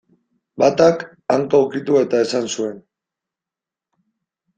[0.61, 1.03] Batak,
[1.33, 2.79] hanka ukitu eta esan zuen.